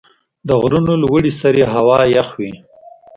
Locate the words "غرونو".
0.61-0.93